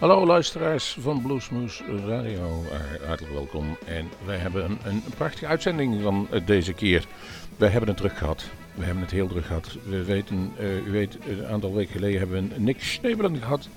[0.00, 3.76] Hallo luisteraars van Bluesmoose Radio, uh, hartelijk welkom.
[3.86, 7.06] En wij hebben een, een prachtige uitzending van uh, deze keer.
[7.56, 8.44] Wij hebben het druk gehad.
[8.74, 9.76] We hebben het heel druk gehad.
[9.84, 13.68] We weten, uh, u weet, een aantal weken geleden hebben we een Nick Schnebelen gehad.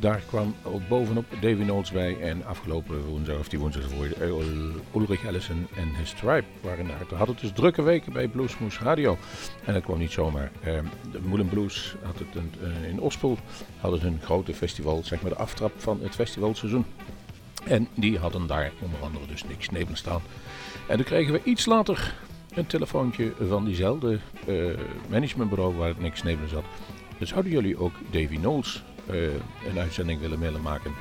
[0.00, 2.20] Daar kwam ook bovenop Davy Notes bij.
[2.20, 4.08] En afgelopen woensdag, of die woensdag ervoor,
[4.94, 7.06] Ulrich Ellison en his tribe waren daar.
[7.08, 9.18] We hadden dus drukke weken bij Bluesmoose Radio.
[9.64, 10.50] En dat kwam niet zomaar.
[10.60, 10.78] Uh,
[11.12, 13.38] de Moulin Blues had het een, uh, in Ospel
[13.80, 16.84] hadden hun grote festival, zeg maar de aftrap van het festivalseizoen.
[17.64, 20.22] En die hadden daar onder andere dus Nick Schnebelen staan.
[20.88, 22.14] En toen kregen we iets later
[22.54, 24.18] een telefoontje van diezelfde
[25.08, 26.64] managementbureau waar Nick Schnebelen zat.
[27.18, 28.82] Dus zouden jullie ook Davy Knowles
[29.68, 30.92] een uitzending willen willen maken.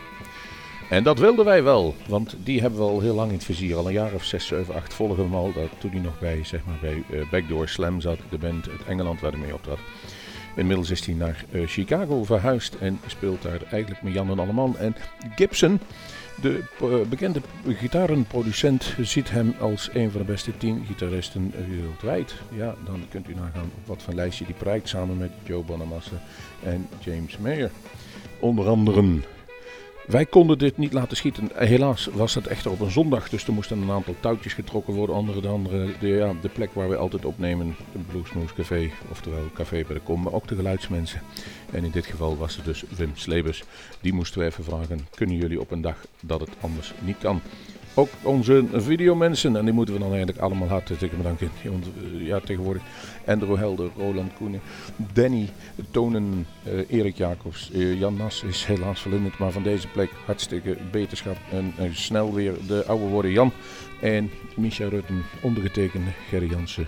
[0.90, 3.76] En dat wilden wij wel, want die hebben we al heel lang in het vizier.
[3.76, 5.54] Al een jaar of 6, 7, 8 volgen we hem al.
[5.54, 8.86] Dat, toen hij nog bij, zeg maar, bij uh, Backdoor Slam zat, de band uit
[8.88, 9.80] Engeland waar hij mee optrad.
[10.56, 14.78] Inmiddels is hij naar uh, Chicago verhuisd en speelt daar eigenlijk met Jan en Alleman.
[14.78, 14.96] En
[15.36, 15.80] Gibson,
[16.42, 16.64] de
[17.10, 22.36] bekende gitarenproducent, ziet hem als een van de beste tien gitaristen wereldwijd.
[22.56, 26.22] Ja, dan kunt u nagaan op wat voor lijstje die prijkt samen met Joe Bonamassa
[26.64, 27.72] en James Mayer.
[28.40, 29.20] Onder andere.
[30.08, 31.50] Wij konden dit niet laten schieten.
[31.54, 35.16] Helaas was het echter op een zondag, dus er moesten een aantal touwtjes getrokken worden.
[35.16, 39.50] Andere de andere, de, ja, de plek waar we altijd opnemen, de Bluesmoose Café, oftewel
[39.54, 41.22] Café bij de Kom, maar ook de geluidsmensen.
[41.72, 43.64] En in dit geval was het dus Wim Slebers.
[44.02, 47.42] Die moesten we even vragen, kunnen jullie op een dag dat het anders niet kan?
[47.98, 51.52] Ook onze videomensen, en die moeten we dan eigenlijk allemaal hartelijk bedanken.
[51.64, 51.86] Want
[52.18, 52.84] ja, tegenwoordig
[53.26, 54.62] Andrew Helder, Roland Koenen,
[55.14, 55.50] Danny
[55.92, 60.78] Tonen, uh, Erik Jacobs, uh, Jan Nas is helaas verlinderd, maar van deze plek hartstikke
[60.92, 61.38] beterschap.
[61.50, 63.52] En snel weer de oude worden Jan
[64.02, 66.88] en Micha Rutten, ondergetekende Gerry Jansen.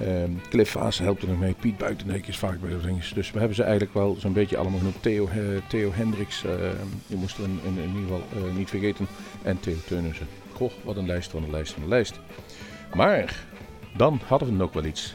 [0.00, 1.54] Um, Cliff Vaas helpt er nog mee.
[1.60, 3.02] Piet Buitenbeek is vaak bij de ringen.
[3.14, 5.02] Dus we hebben ze eigenlijk wel zo'n beetje allemaal genoemd.
[5.02, 6.52] Theo, uh, Theo Hendricks, uh,
[7.06, 9.06] die moesten we in, in, ieder geval uh, niet vergeten.
[9.42, 10.26] En Theo Teunissen.
[10.52, 12.20] Goh, wat een lijst van een lijst van een lijst.
[12.94, 13.44] Maar
[13.96, 15.14] dan hadden we nog wel iets.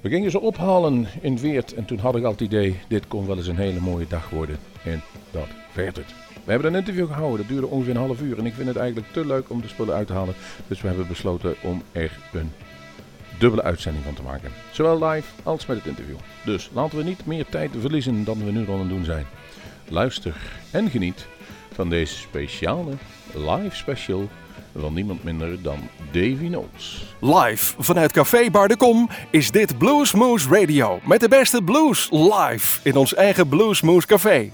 [0.00, 1.74] We gingen ze ophalen in Weert.
[1.74, 4.30] En toen had ik al het idee, dit kon wel eens een hele mooie dag
[4.30, 4.58] worden.
[4.84, 6.14] En dat werd het.
[6.44, 8.38] We hebben een interview gehouden, dat duurde ongeveer een half uur.
[8.38, 10.34] En ik vind het eigenlijk te leuk om de spullen uit te halen.
[10.66, 12.52] Dus we hebben besloten om er een
[13.40, 14.50] dubbele uitzending van te maken.
[14.72, 16.16] Zowel live als met het interview.
[16.44, 19.26] Dus laten we niet meer tijd verliezen dan we nu al aan het doen zijn.
[19.88, 20.34] Luister
[20.70, 21.26] en geniet
[21.72, 22.92] van deze speciale
[23.34, 24.28] live special
[24.78, 25.78] van niemand minder dan
[26.12, 27.14] Davy Knowles.
[27.20, 31.00] Live vanuit Café Bar de Kom is dit Bluesmoose Radio.
[31.04, 34.50] Met de beste blues live in ons eigen Bluesmoose Café.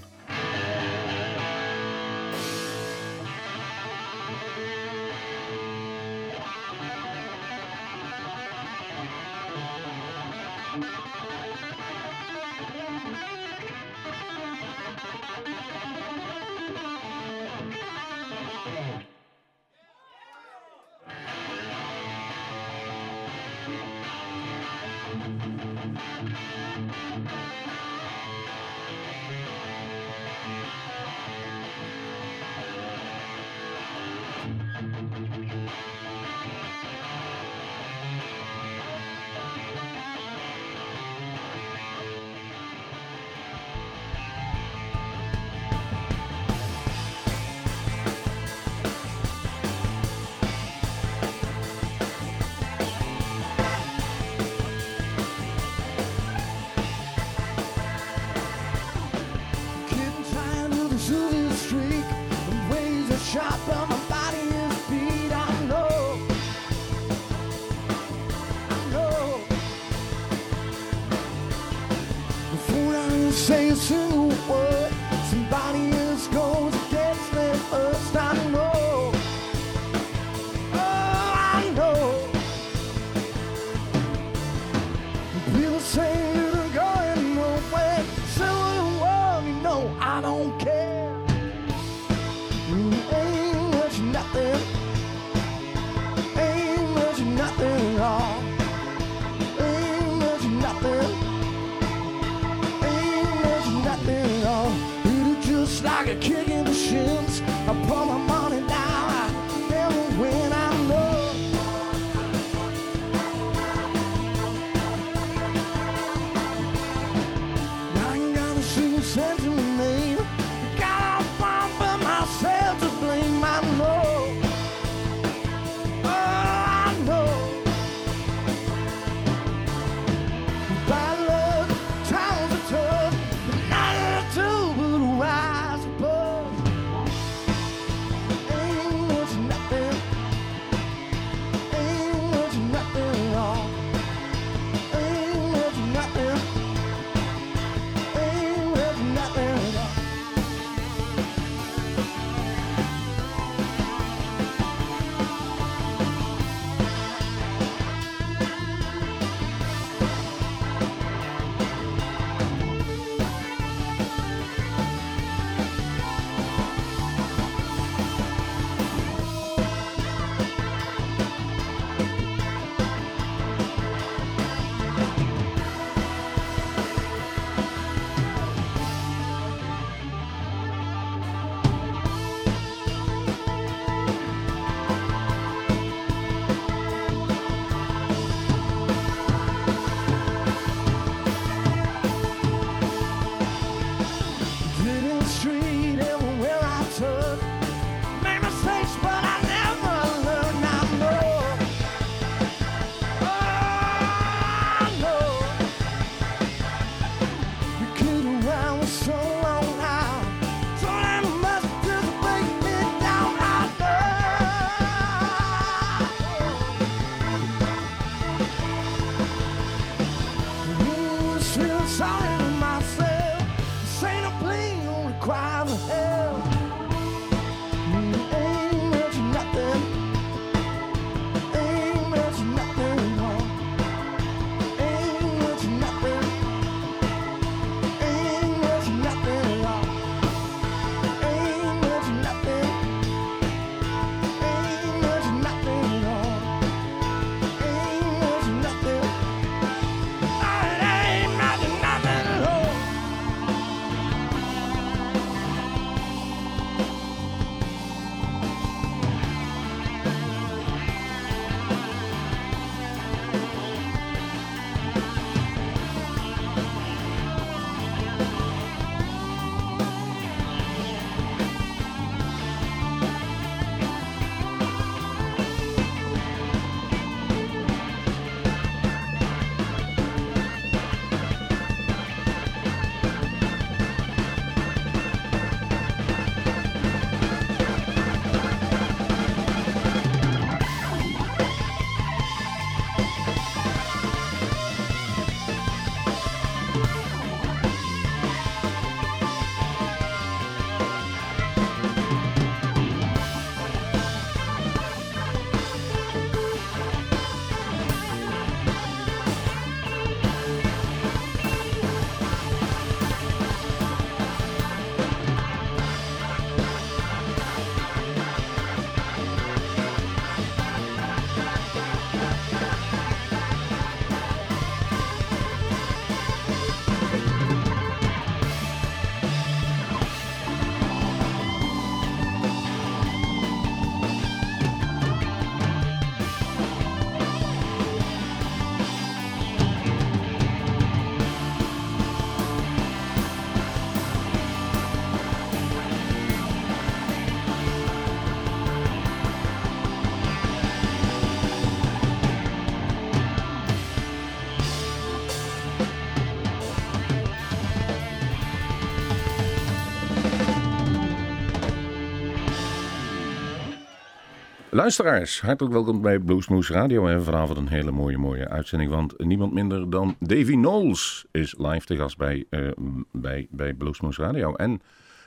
[364.77, 367.01] Luisteraars, hartelijk welkom bij Bluesmoose Radio.
[367.01, 368.91] We hebben vanavond een hele mooie, mooie uitzending.
[368.91, 372.69] Want niemand minder dan Davy Knowles is live te gast bij, uh,
[373.11, 374.53] bij, bij Bluesmoose Radio.
[374.53, 374.81] En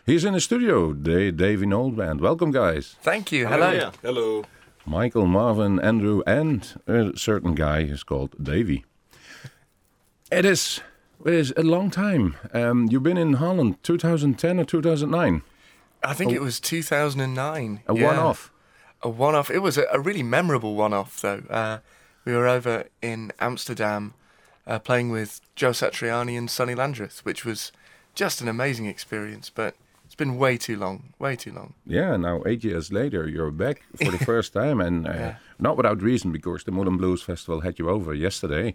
[0.05, 2.21] hier is in de studio de Davy Knowles Band.
[2.21, 2.97] Welcome guys.
[3.01, 3.47] Thank you.
[3.47, 3.91] Hello.
[4.01, 4.43] Hello.
[4.85, 8.85] Michael, Marvin, Andrew and a certain guy is called Davy.
[10.29, 10.83] It is,
[11.25, 12.35] it is a long time.
[12.53, 15.43] Um, you've been in Holland 2010 or 2009?
[16.11, 17.81] I think it was 2009.
[17.87, 18.53] A one-off
[19.03, 19.51] a one off.
[19.51, 21.43] It was a, a, really memorable one off, though.
[21.49, 21.79] Uh,
[22.25, 24.15] we were over in Amsterdam
[24.67, 27.73] uh, playing with Joe Satriani and Sonny Landreth, which was
[28.15, 31.75] just an amazing experience, but it's been way too long, way too long.
[31.87, 35.35] Yeah, now eight years later, you're back for the first time, and uh, yeah.
[35.59, 38.75] not without reason, because the Moulin Blues Festival had you over yesterday.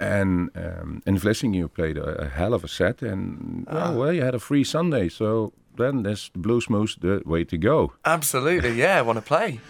[0.00, 3.92] And um, in Vlissingen, you played a, a, hell of a set, and ah.
[3.92, 7.92] well, you had a free Sunday, so then is the Bluesmoose the way to go.
[8.04, 9.60] Absolutely, yeah, I want to play.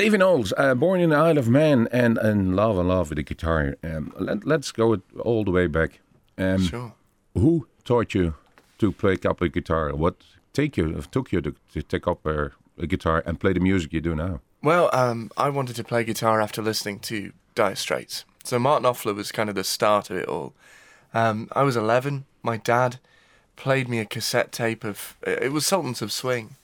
[0.00, 3.16] David Knowles, uh, born in the Isle of Man and in love and love with
[3.16, 3.76] the guitar.
[3.84, 6.00] Um, let, us go all the way back.
[6.38, 6.94] Um, sure.
[7.34, 8.32] Who taught you
[8.78, 9.94] to play up a guitar?
[9.94, 10.16] What
[10.54, 13.92] take you took you to, to take up a, a, guitar and play the music
[13.92, 14.40] you do now?
[14.62, 18.24] Well, um, I wanted to play guitar after listening to Dire Straits.
[18.42, 20.54] So Martin Knopfler was kind of the start of it all.
[21.12, 22.24] Um, I was 11.
[22.42, 23.00] My dad
[23.56, 26.56] played me a cassette tape of it was Sultans of Swing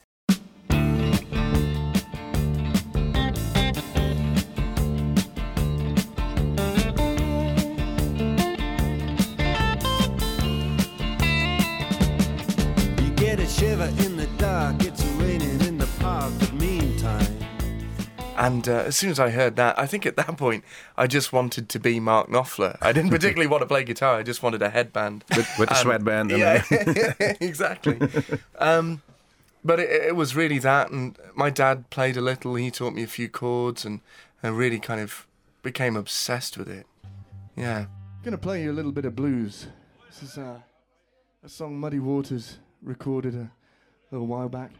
[18.37, 20.63] And uh, as soon as I heard that, I think at that point
[20.95, 22.77] I just wanted to be Mark Knopfler.
[22.81, 24.17] I didn't particularly want to play guitar.
[24.17, 26.29] I just wanted a headband with, with a sweatband.
[26.29, 26.63] Yeah,
[27.41, 27.99] exactly.
[28.59, 29.01] Um,
[29.65, 32.55] but it, it, was really that, and my dad played a little.
[32.55, 34.01] He taught me a few chords, and
[34.43, 35.25] I really kind of
[35.63, 36.85] became obsessed with it.
[37.55, 37.87] Yeah.
[37.87, 39.67] I'm gonna play you a little bit of blues.
[40.07, 40.59] This is uh,
[41.43, 43.49] a song Muddy Waters recorded a
[44.11, 44.71] little while back.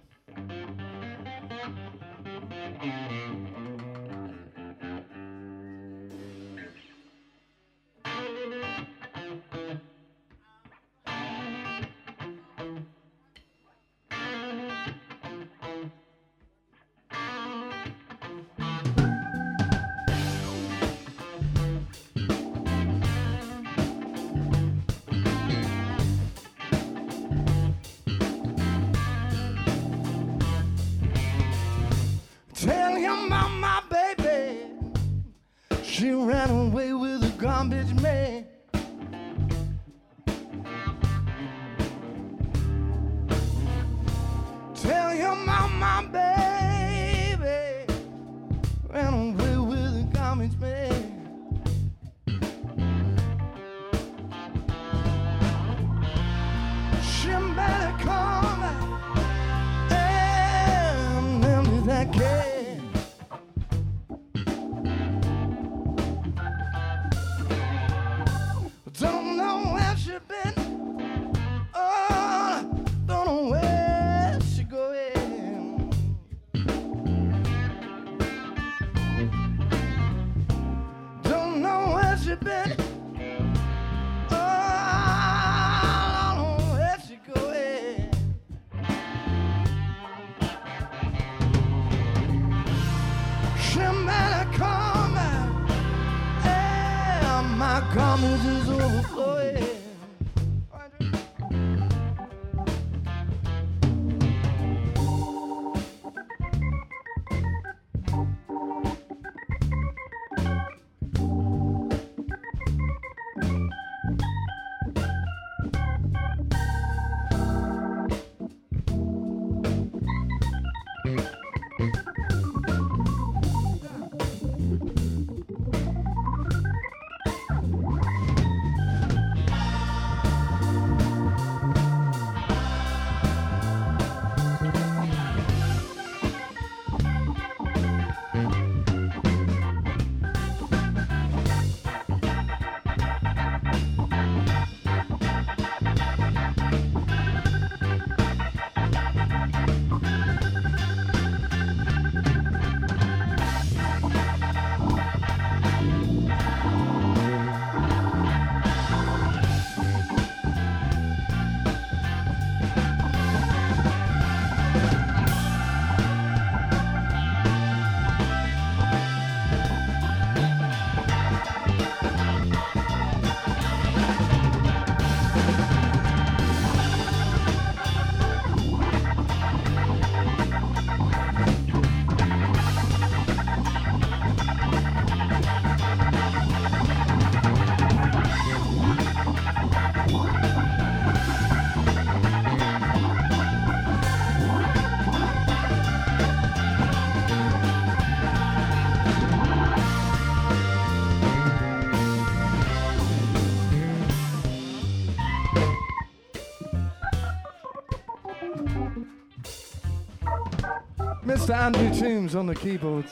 [211.67, 213.11] Andrew Toombs on the keyboards.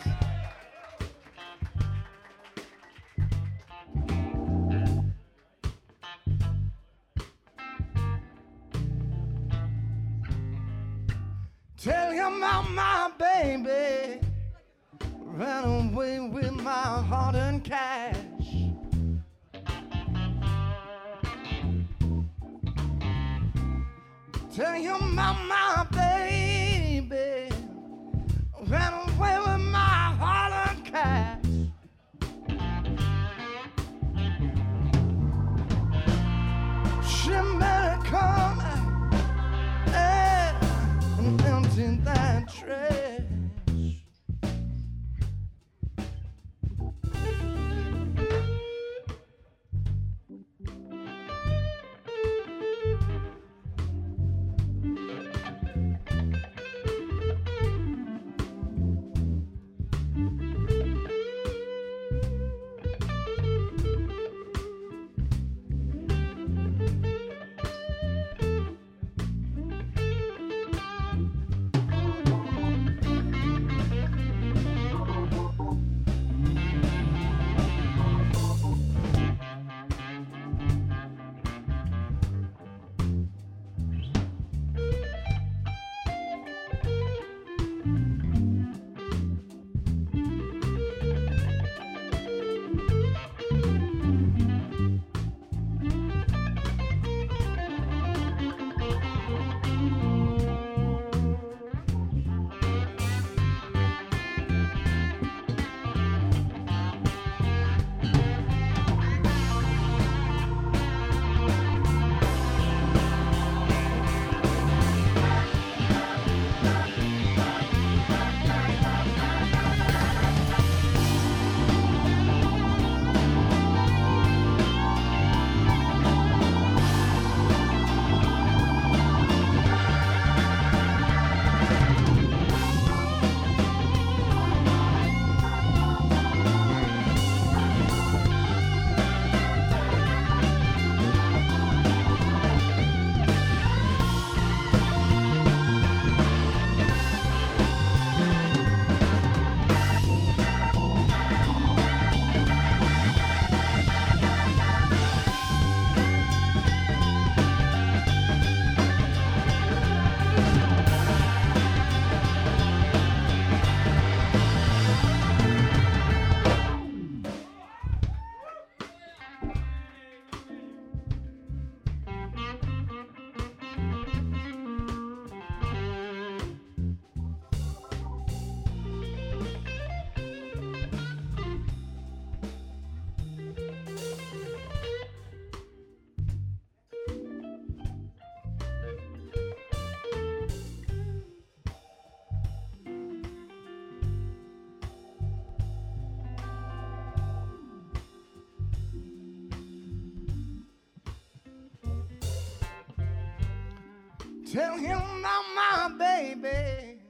[204.55, 207.01] Tell him about my baby.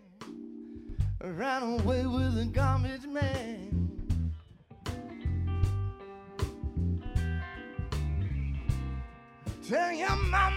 [1.24, 4.34] Ran away with a garbage man.
[9.70, 10.54] Tell him about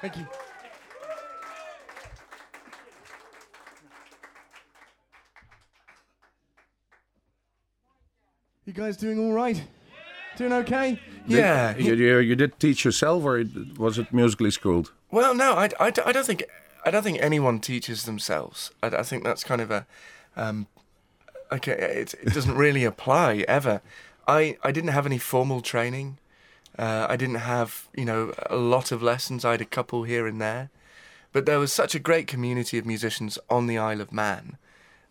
[0.00, 0.26] Thank you.
[8.64, 9.62] You guys doing all right?
[10.36, 11.00] Doing okay?
[11.26, 11.76] Yeah.
[11.76, 13.42] You, you, you did teach yourself, or
[13.76, 14.92] was it musically schooled?
[15.10, 16.44] Well, no, I, I, I don't think
[16.84, 18.70] I don't think anyone teaches themselves.
[18.82, 19.86] I, I think that's kind of a
[20.36, 20.66] um,
[21.50, 21.72] okay.
[21.72, 23.80] It, it doesn't really apply ever.
[24.28, 26.18] I, I didn't have any formal training.
[26.76, 29.44] Uh, I didn't have you know a lot of lessons.
[29.44, 30.70] I had a couple here and there,
[31.32, 34.58] but there was such a great community of musicians on the Isle of Man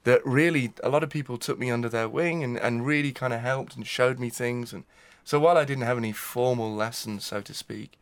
[0.08, 3.34] that really a lot of people took me under their wing and, and really kind
[3.34, 4.72] of helped and showed me things.
[4.72, 4.86] And
[5.26, 8.00] so while I didn't have any formal lessons, so to speak,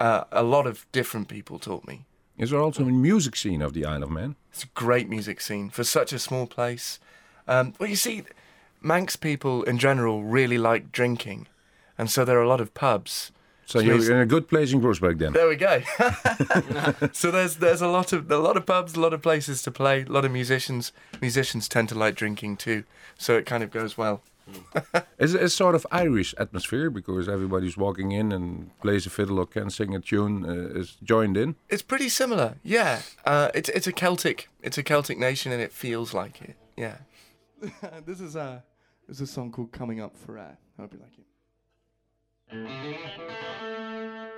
[0.00, 2.06] uh, a lot of different people taught me.
[2.38, 4.36] Is there also a music scene of the Isle of Man?
[4.50, 6.98] It's a great music scene for such a small place.
[7.46, 8.22] Um, well, you see,
[8.80, 11.48] Manx people in general really like drinking,
[11.98, 13.32] and so there are a lot of pubs.
[13.66, 15.32] So Which you're in a good place in Groesbeek then.
[15.32, 15.82] There we go.
[17.12, 19.72] so there's there's a lot of a lot of pubs, a lot of places to
[19.72, 20.92] play, a lot of musicians.
[21.20, 22.84] Musicians tend to like drinking too,
[23.18, 24.22] so it kind of goes well.
[25.18, 29.46] It's a sort of Irish atmosphere because everybody's walking in and plays a fiddle or
[29.46, 31.56] can sing a tune uh, is joined in.
[31.68, 33.00] It's pretty similar, yeah.
[33.24, 36.98] Uh, it's it's a Celtic it's a Celtic nation, and it feels like it, yeah.
[38.06, 38.62] this is a
[39.08, 41.24] this is a song called "Coming Up for Air." I hope you like it.
[42.52, 44.35] Música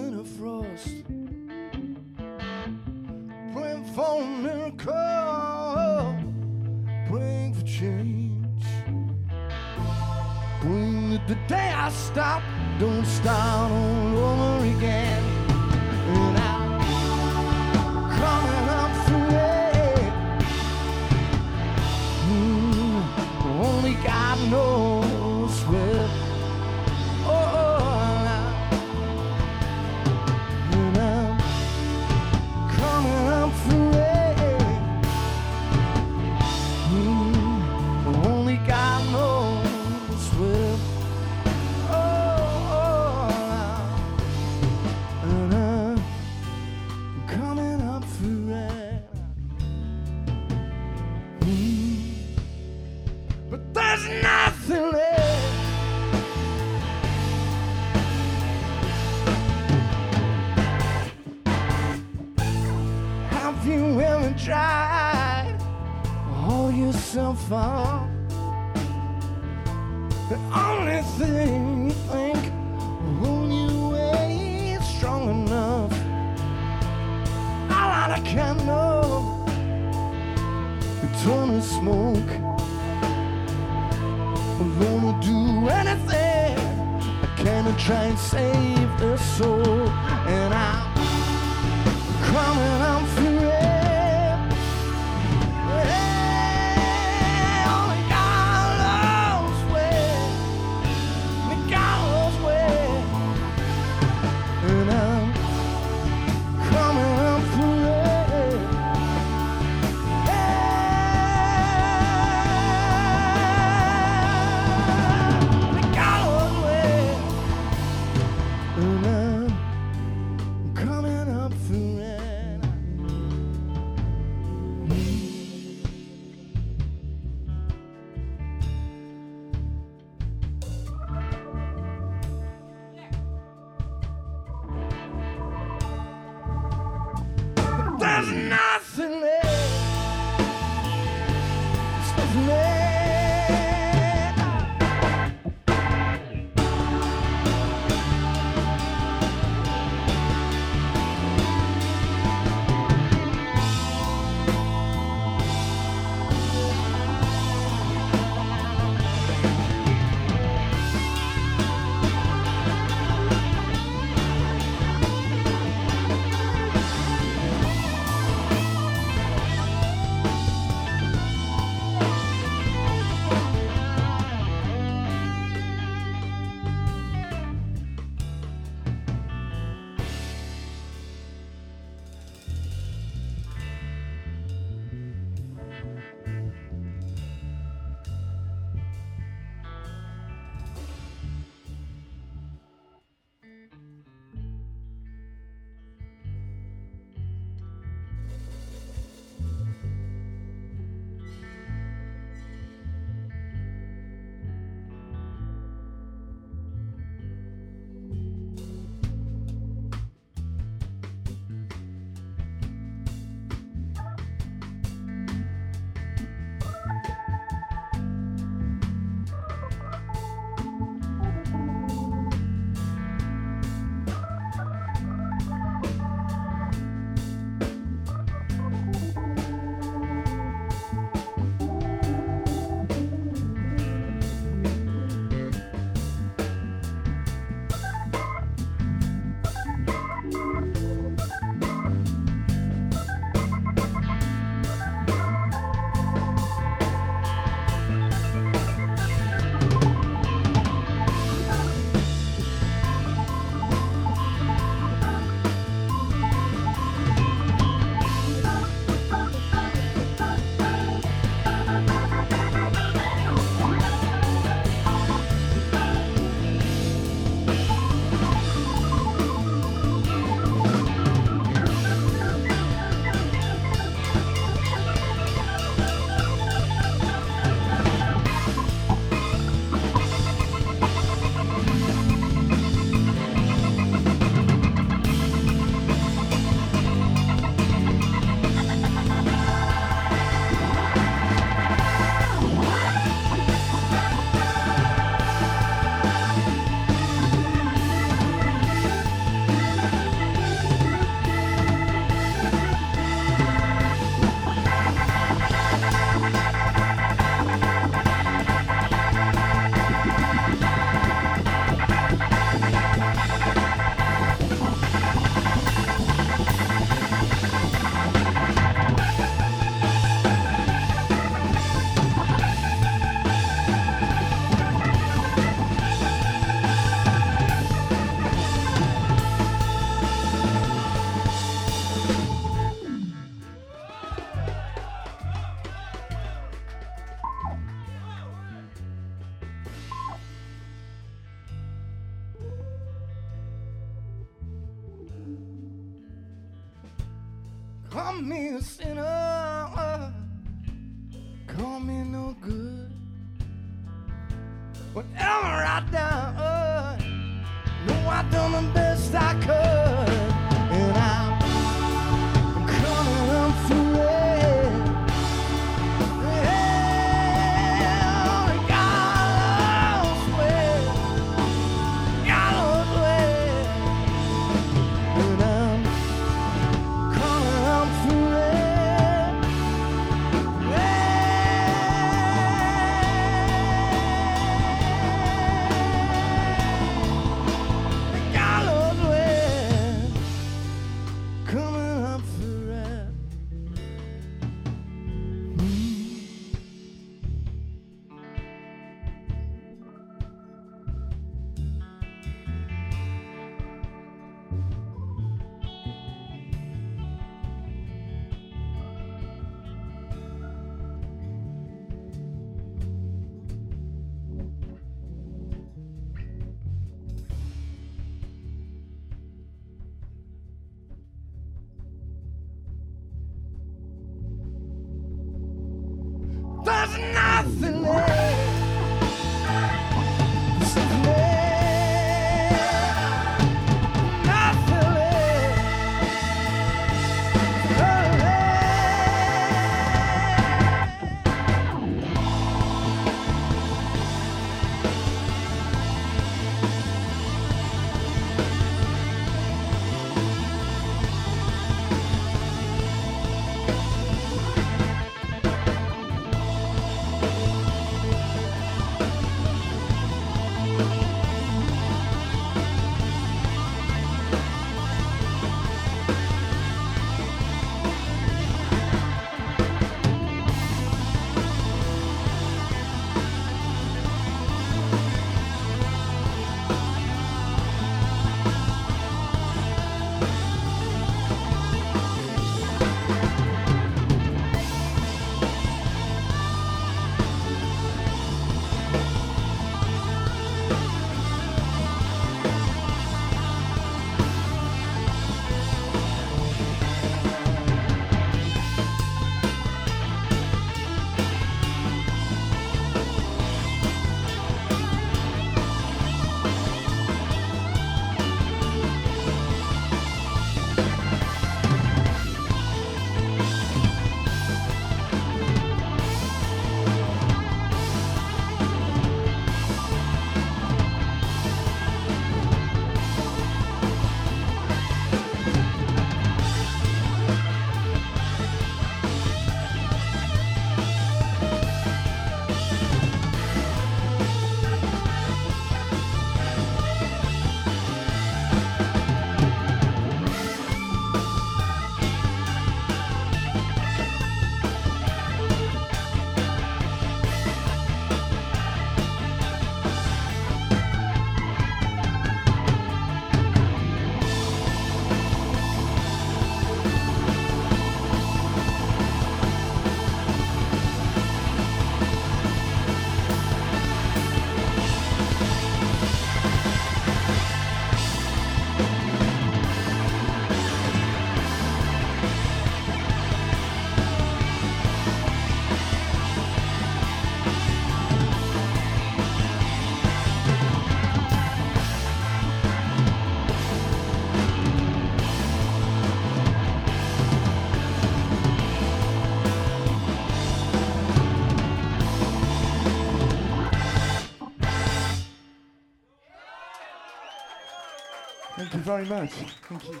[598.56, 599.30] Thank you very much.
[599.68, 600.00] Thank you.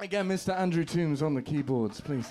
[0.00, 0.56] Again, Mr.
[0.56, 2.28] Andrew Toombs on the keyboards, please.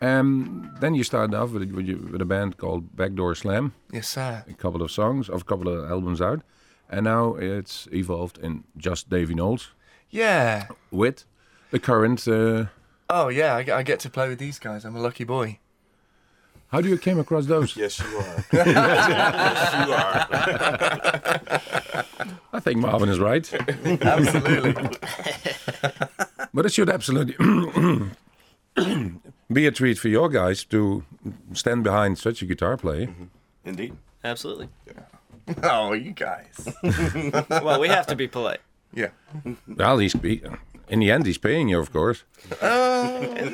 [0.00, 4.08] Um, then you started off with, with, you- with a band called Backdoor Slam, Yes,
[4.08, 4.44] sir.
[4.48, 6.42] a couple of songs, of a couple of albums out,
[6.90, 9.70] and now it's evolved in just Davy Knowles
[10.10, 10.66] Yeah.
[10.90, 11.24] with
[11.70, 12.26] the current.
[12.26, 12.66] Uh,
[13.10, 13.54] Oh, yeah.
[13.56, 14.84] I, I get to play with these guys.
[14.86, 15.58] I'm a lucky boy.
[16.72, 17.76] How do you came across those?
[17.82, 18.44] Yes, you are.
[18.52, 20.26] yes, you are.
[22.54, 23.52] I think Marvin is right,
[24.02, 24.88] Absolutely.
[26.54, 27.34] but it should absolutely
[29.52, 31.04] be a treat for your guys to
[31.52, 33.06] stand behind such a guitar player.
[33.06, 33.24] Mm-hmm.
[33.64, 33.96] Indeed.
[34.24, 34.68] Absolutely.
[34.86, 35.54] Yeah.
[35.62, 36.68] oh, you guys.
[37.50, 38.60] Well, we have to be polite.
[38.94, 39.08] Yeah.
[39.66, 40.42] Well, he's he,
[40.92, 42.24] in the end he's paying you, of course.
[42.60, 43.50] There's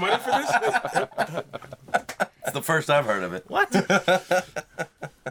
[0.00, 1.44] money for this?
[2.44, 3.44] It's the first I've heard of it.
[3.48, 3.68] What?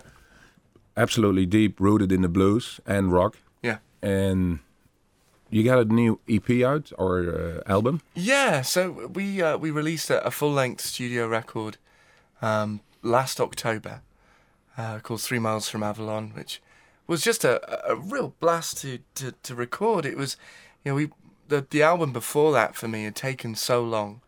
[0.97, 3.37] Absolutely deep rooted in the blues and rock.
[3.63, 3.77] Yeah.
[4.01, 4.59] And
[5.49, 8.01] you got a new EP out or uh, album?
[8.13, 11.77] Yeah, so we uh, we released a, a full length studio record
[12.41, 14.01] um, last October
[14.77, 16.61] uh, called Three Miles from Avalon, which
[17.07, 20.05] was just a, a real blast to, to, to record.
[20.05, 20.37] It was,
[20.83, 21.09] you know, we
[21.47, 24.21] the the album before that for me had taken so long,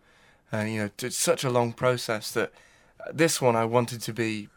[0.51, 2.51] and you know, it's such a long process that
[2.99, 4.49] uh, this one I wanted to be,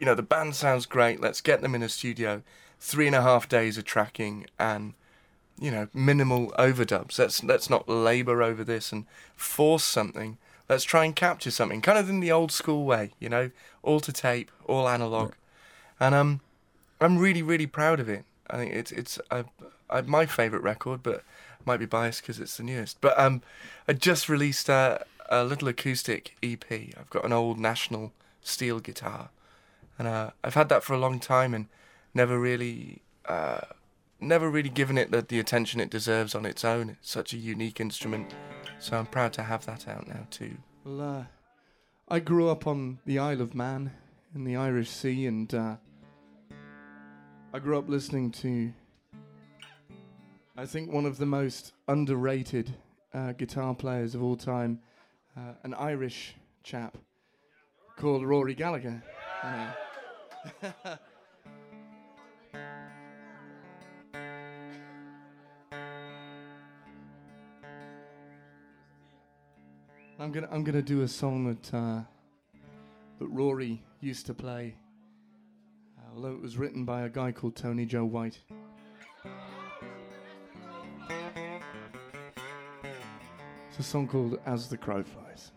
[0.00, 1.20] you know, the band sounds great.
[1.20, 2.42] Let's get them in a studio,
[2.80, 4.94] three and a half days of tracking and
[5.58, 7.18] you know, minimal overdubs.
[7.18, 9.06] Let's let's not labour over this and
[9.36, 10.38] force something.
[10.68, 13.50] Let's try and capture something, kind of in the old school way, you know,
[13.82, 15.34] all to tape, all analog,
[16.00, 16.40] and um,
[17.04, 18.24] I'm really really proud of it.
[18.48, 19.18] I think it's it's
[20.06, 21.22] my favourite record, but
[21.66, 23.00] might be biased because it's the newest.
[23.00, 23.42] But um,
[23.88, 26.64] I just released a, a little acoustic EP.
[26.70, 29.30] I've got an old National steel guitar,
[29.98, 31.66] and uh, I've had that for a long time and
[32.14, 33.02] never really.
[33.26, 33.60] Uh,
[34.20, 36.88] never really given it the, the attention it deserves on its own.
[36.88, 38.34] It's such a unique instrument.
[38.78, 40.56] So I'm proud to have that out now too.
[40.84, 41.24] Well, uh,
[42.08, 43.92] I grew up on the Isle of Man
[44.34, 45.76] in the Irish Sea, and uh,
[47.54, 48.72] I grew up listening to,
[50.56, 52.74] I think, one of the most underrated
[53.14, 54.80] uh, guitar players of all time,
[55.36, 56.34] uh, an Irish
[56.64, 56.98] chap
[57.96, 59.00] called Rory Gallagher.
[70.18, 72.00] I'm gonna I'm gonna do a song that uh,
[73.20, 74.74] that Rory used to play,
[76.14, 78.38] although it was written by a guy called Tony Joe White.
[83.68, 85.50] It's a song called "As the Crow Flies."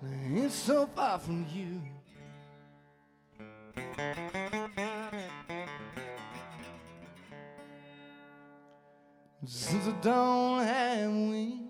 [0.00, 1.82] I ain't so far from you.
[9.44, 11.62] Since I don't have wings,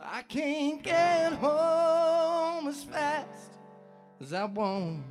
[0.00, 3.52] I can't get home as fast
[4.20, 5.04] as I want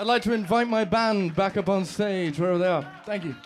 [0.00, 2.90] I'd like to invite my band back up on stage wherever they are.
[3.04, 3.36] Thank you.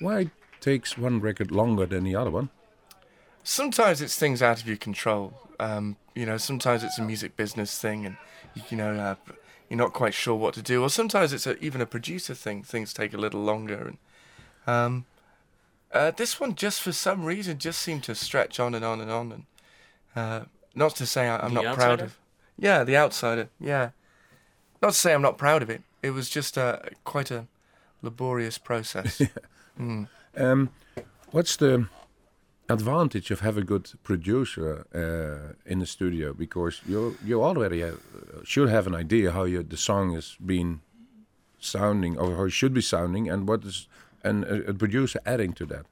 [0.00, 2.50] Why takes one record longer than the other one?
[3.44, 5.34] sometimes it's things out of your control.
[5.60, 8.16] Um, you know, sometimes it's a music business thing, and
[8.68, 9.14] you know uh,
[9.68, 10.82] you're not quite sure what to do.
[10.82, 12.62] Or sometimes it's a, even a producer thing.
[12.62, 13.94] Things take a little longer,
[14.66, 15.04] and um,
[15.92, 19.10] uh, this one just for some reason just seemed to stretch on and on and
[19.10, 19.32] on.
[19.32, 19.44] And
[20.16, 20.44] uh,
[20.74, 22.18] not to say I, I'm The not proud of.
[22.58, 23.48] Yeah, the outsider.
[23.60, 23.90] Yeah,
[24.82, 25.82] not to say I'm not proud of it.
[26.02, 27.46] It was just uh, quite a
[28.02, 29.22] laborious process.
[29.76, 30.06] Mm.
[30.36, 30.70] Um,
[31.32, 31.88] what's the
[32.68, 36.32] advantage of having a good producer uh, in the studio?
[36.32, 37.98] Because you you already have,
[38.44, 40.80] should have an idea how you, the song is being
[41.58, 43.88] sounding or how it should be sounding, and what is
[44.22, 45.86] and a, a producer adding to that.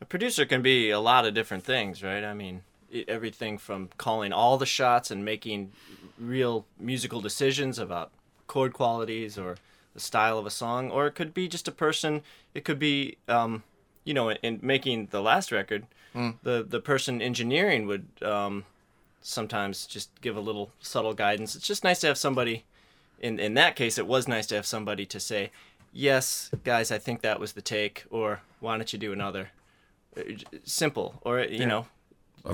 [0.00, 2.24] A producer can be a lot of different things, right?
[2.24, 2.62] I mean,
[2.92, 5.72] i everything from calling all the shots and making
[6.18, 8.10] real musical decisions about
[8.46, 9.56] chord qualities or
[9.94, 12.22] the style of a song, or it could be just a person.
[12.52, 13.62] It could be, um,
[14.04, 15.86] you know, in, in making the last record,
[16.42, 18.64] the the person engineering would um,
[19.20, 21.56] sometimes just give a little subtle guidance.
[21.56, 22.64] It's just nice to have somebody.
[23.20, 25.50] In in that case, it was nice to have somebody to say,
[25.92, 29.50] "Yes, guys, I think that was the take," or "Why don't you do another?"
[30.16, 30.22] Uh,
[30.64, 31.86] Simple, or you know,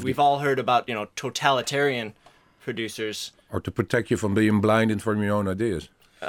[0.02, 2.14] we've all heard about you know totalitarian
[2.70, 3.32] producers.
[3.52, 5.88] Or to protect you from being blinded from your own ideas.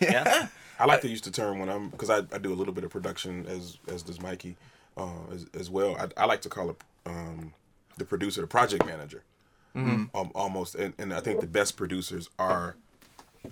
[0.00, 0.48] Yeah,
[0.78, 2.84] I like to use the term when I'm because I, I do a little bit
[2.84, 4.56] of production as as does Mikey
[4.96, 5.96] uh, as, as well.
[5.96, 7.54] I, I like to call it um,
[7.96, 9.22] the producer, the project manager,
[9.74, 10.74] um, almost.
[10.74, 12.76] And, and I think the best producers are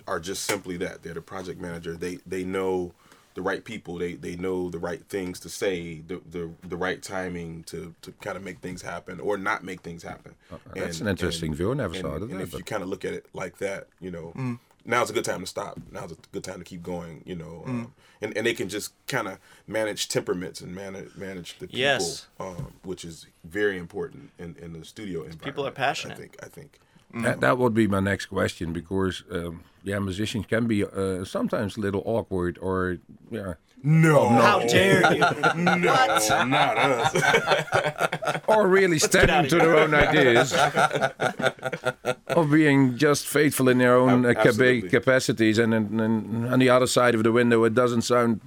[0.05, 1.03] are just simply that.
[1.03, 1.95] They're the project manager.
[1.95, 2.93] They they know
[3.35, 3.97] the right people.
[3.97, 8.11] They they know the right things to say, the the, the right timing to, to
[8.21, 10.35] kind of make things happen or not make things happen.
[10.75, 11.71] that's an interesting view.
[11.71, 13.25] I never and, saw it and that, if but- you kind of look at it
[13.33, 15.79] like that, you know, now's a good time to stop.
[15.91, 17.23] Now's a good time to keep going.
[17.25, 21.57] You know, um, and and they can just kind of manage temperaments and manage manage
[21.59, 22.27] the people, Yes.
[22.39, 25.43] um, which is very important in, in the studio environment.
[25.43, 26.15] people are passionate.
[26.17, 26.37] I think.
[26.43, 26.79] I think.
[27.13, 31.77] That, that would be my next question because um, yeah, musicians can be uh, sometimes
[31.77, 32.97] a little awkward or
[33.29, 33.53] yeah,
[33.83, 35.19] No, how dare you?
[35.55, 38.41] no, not us.
[38.47, 40.53] or really standing to their own ideas,
[42.35, 46.69] or being just faithful in their own uh, capa- capacities, and, then and on the
[46.69, 48.39] other side of the window, it doesn't sound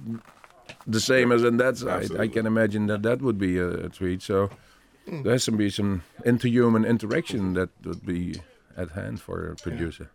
[0.85, 2.17] the same as on that side.
[2.17, 4.21] I can imagine that that would be a, a treat.
[4.23, 4.49] So
[5.05, 8.41] there has to be some interhuman interaction that would be
[8.77, 10.09] at hand for a producer.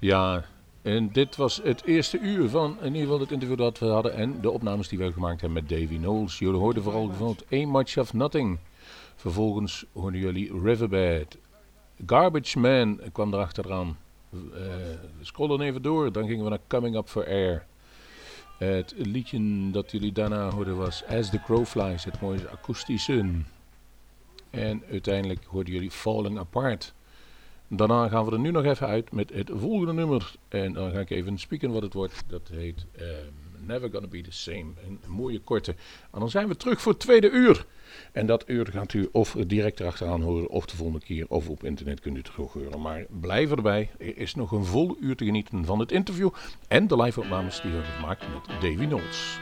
[0.00, 0.44] Ja,
[0.82, 4.14] en dit was het eerste uur van in ieder geval het interview dat we hadden
[4.14, 6.38] en de opnames die we gemaakt hebben met Davy Knowles.
[6.38, 8.58] Jullie hoorden vooral gevoeld A Much of Nothing.
[9.16, 11.38] Vervolgens hoorden jullie Riverbed.
[12.06, 13.96] Garbage Man kwam erachteraan.
[14.32, 14.40] Uh,
[15.20, 17.66] scrollen even door, dan gingen we naar Coming Up for Air.
[18.58, 23.30] Het liedje dat jullie daarna hoorden was As the Crow Flies, het mooie akoestische.
[24.50, 26.94] En uiteindelijk hoorden jullie Falling Apart.
[27.68, 30.34] Daarna gaan we er nu nog even uit met het volgende nummer.
[30.48, 32.24] En dan ga ik even spieken wat het wordt.
[32.26, 34.66] Dat heet um, Never Gonna Be The Same.
[34.86, 35.74] Een mooie korte.
[36.12, 37.66] En dan zijn we terug voor het tweede uur.
[38.12, 41.64] En dat uur gaat u of direct erachteraan horen, of de volgende keer, of op
[41.64, 42.80] internet kunt u het terug horen.
[42.80, 43.90] Maar blijf erbij.
[43.98, 46.30] Er is nog een vol uur te genieten van het interview
[46.68, 49.38] en de live-opnames die we hebben gemaakt met Davy Knowles.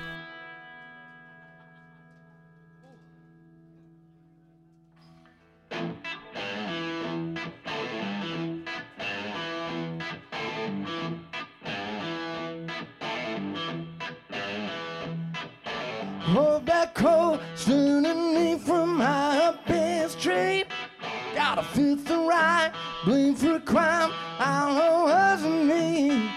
[21.95, 22.73] Got a fifth of right,
[23.05, 24.11] blame for a crime.
[24.39, 26.31] I don't know wasn't me.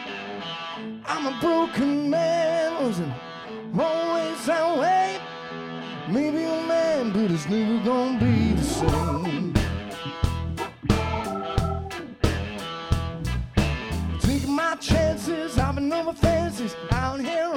[1.05, 3.13] I'm a broken man, wasn't
[3.79, 5.19] always that way.
[6.09, 9.53] Maybe a man, but it's never gonna be the same.
[14.19, 17.56] Taking my chances, hopping over fences, out here